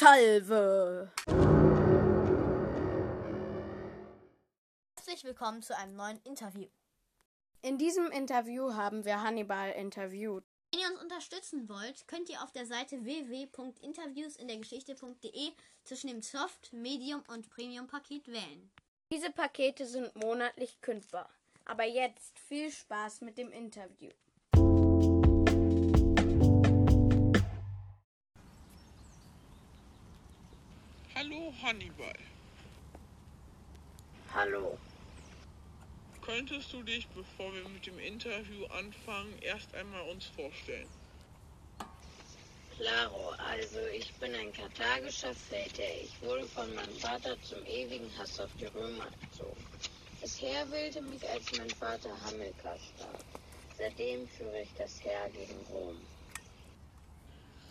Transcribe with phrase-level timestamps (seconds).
[0.00, 1.12] Salve!
[4.96, 6.68] Herzlich willkommen zu einem neuen Interview.
[7.60, 10.42] In diesem Interview haben wir Hannibal interviewt.
[10.72, 15.52] Wenn ihr uns unterstützen wollt, könnt ihr auf der Seite www.interviewsindergeschichte.de
[15.84, 18.70] zwischen dem Soft-, Medium- und Premium-Paket wählen.
[19.12, 21.28] Diese Pakete sind monatlich kündbar.
[21.66, 24.08] Aber jetzt viel Spaß mit dem Interview.
[31.20, 32.14] Hallo Hannibal.
[34.32, 34.78] Hallo.
[36.22, 40.88] Könntest du dich, bevor wir mit dem Interview anfangen, erst einmal uns vorstellen?
[42.78, 46.02] Claro, also ich bin ein karthagischer Feldherr.
[46.02, 49.66] Ich wurde von meinem Vater zum ewigen Hass auf die Römer erzogen.
[50.22, 53.24] Das Heer wählte mich, als mein Vater Hamilkar starb.
[53.76, 56.00] Seitdem führe ich das Heer gegen Rom.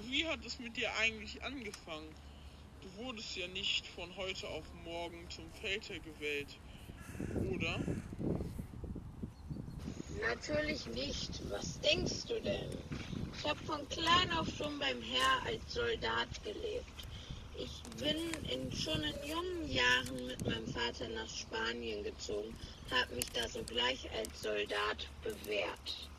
[0.00, 2.08] Wie hat es mit dir eigentlich angefangen?
[2.84, 6.48] Du wurdest ja nicht von heute auf morgen zum Feldherr gewählt,
[7.50, 7.80] oder?
[10.20, 11.40] Natürlich nicht.
[11.48, 12.76] Was denkst du denn?
[13.38, 17.06] Ich habe von klein auf schon beim Heer als Soldat gelebt.
[17.56, 18.16] Ich bin
[18.50, 22.54] in, schon in jungen Jahren mit meinem Vater nach Spanien gezogen,
[22.90, 26.10] habe mich da sogleich als Soldat bewährt.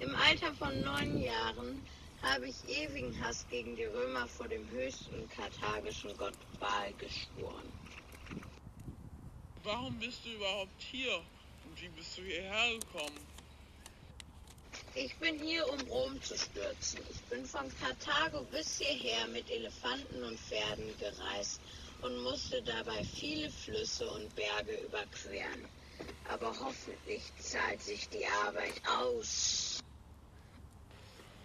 [0.00, 1.80] Im Alter von neun Jahren
[2.22, 7.72] habe ich ewigen Hass gegen die Römer vor dem höchsten karthagischen Gott Baal geschworen.
[9.62, 11.16] Warum bist du überhaupt hier?
[11.16, 13.20] Und wie bist du hierher gekommen?
[14.94, 17.00] Ich bin hier, um Rom zu stürzen.
[17.10, 21.60] Ich bin von Karthago bis hierher mit Elefanten und Pferden gereist
[22.02, 25.64] und musste dabei viele Flüsse und Berge überqueren.
[26.28, 29.69] Aber hoffentlich zahlt sich die Arbeit aus.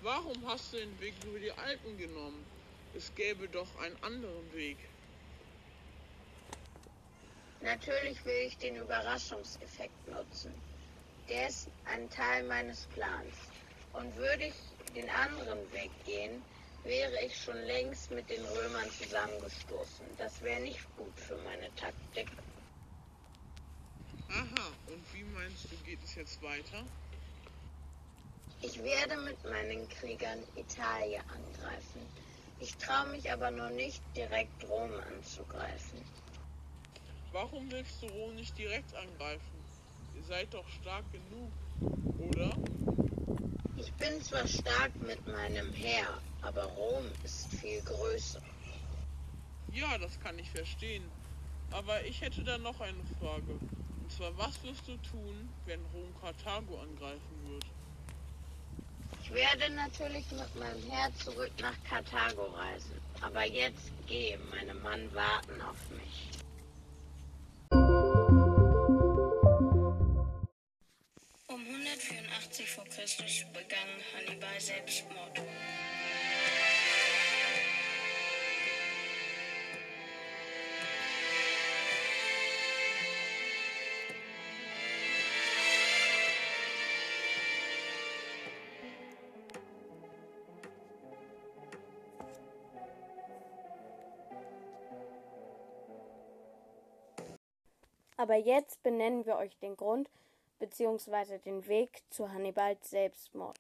[0.06, 2.46] Warum hast du den Weg über die Alpen genommen?
[2.96, 4.78] Es gäbe doch einen anderen Weg.
[7.62, 10.54] Natürlich will ich den Überraschungseffekt nutzen.
[11.28, 13.34] Der ist ein Teil meines Plans.
[13.94, 16.44] Und würde ich den anderen Weg gehen,
[16.84, 20.06] wäre ich schon längst mit den Römern zusammengestoßen.
[20.20, 22.28] Das wäre nicht gut für meine Taktik.
[24.30, 26.86] Aha, und wie meinst du, geht es jetzt weiter?
[28.62, 32.02] Ich werde mit meinen Kriegern Italien angreifen.
[32.60, 36.02] Ich traue mich aber noch nicht direkt Rom anzugreifen.
[37.32, 39.56] Warum willst du Rom nicht direkt angreifen?
[40.16, 41.52] Ihr seid doch stark genug,
[42.18, 42.56] oder?
[43.78, 46.08] Ich bin zwar stark mit meinem Heer,
[46.42, 48.42] aber Rom ist viel größer.
[49.74, 51.04] Ja, das kann ich verstehen.
[51.72, 53.52] Aber ich hätte da noch eine Frage.
[53.52, 57.66] Und zwar, was wirst du tun, wenn Rom Karthago angreifen wird?
[59.28, 63.02] Ich werde natürlich mit meinem Heer zurück nach Karthago reisen.
[63.22, 66.30] Aber jetzt geh, meine Mann warten auf mich.
[71.48, 75.42] Um 184 vor Christus begann Hannibal Selbstmord.
[98.18, 100.10] Aber jetzt benennen wir euch den Grund
[100.60, 101.40] bzw.
[101.40, 103.60] den Weg zu Hannibals Selbstmord.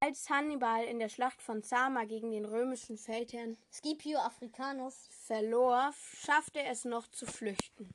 [0.00, 5.06] Als Hannibal in der Schlacht von Zama gegen den römischen Feldherrn Scipio Africanus.
[5.10, 7.94] verlor, schaffte er es noch zu flüchten.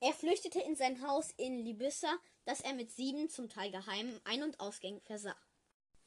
[0.00, 2.16] Er flüchtete in sein Haus in Libyssa,
[2.46, 5.36] das er mit sieben zum Teil geheimen Ein- und Ausgängen versah.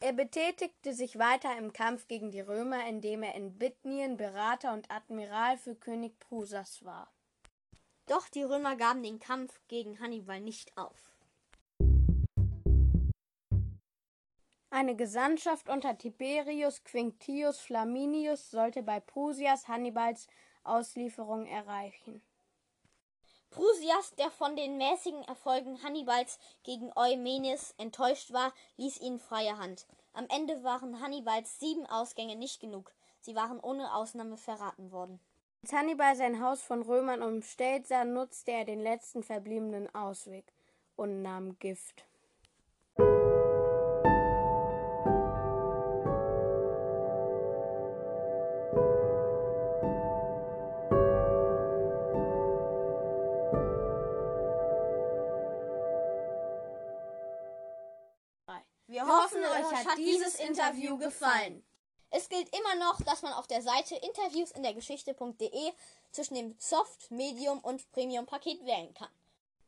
[0.04, 4.90] Er betätigte sich weiter im Kampf gegen die Römer, indem er in Bithnien Berater und
[4.90, 7.14] Admiral für König Prusas war.
[8.08, 11.14] Doch die Römer gaben den Kampf gegen Hannibal nicht auf.
[14.72, 20.26] Eine Gesandtschaft unter Tiberius Quinctius Flaminius sollte bei Prusias Hannibals
[20.64, 22.24] Auslieferung erreichen.
[23.52, 29.86] Prusias, der von den mäßigen Erfolgen Hannibals gegen Eumenes enttäuscht war, ließ ihnen freie Hand.
[30.14, 32.94] Am Ende waren Hannibals sieben Ausgänge nicht genug.
[33.20, 35.20] Sie waren ohne Ausnahme verraten worden.
[35.64, 40.46] Als Hannibal sein Haus von Römern umstellt sah, nutzte er den letzten verbliebenen Ausweg
[40.96, 42.06] und nahm Gift.
[58.91, 61.64] Wir hoffen, euch hat dieses Interview gefallen.
[62.09, 65.72] Es gilt immer noch, dass man auf der Seite interviewsindergeschichte.de
[66.11, 69.08] zwischen dem Soft, Medium und Premium Paket wählen kann,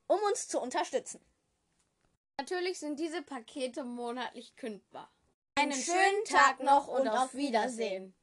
[0.08, 1.22] um uns zu unterstützen.
[2.38, 5.10] Natürlich sind diese Pakete monatlich kündbar.
[5.56, 8.14] Einen schönen Tag noch und auf Wiedersehen.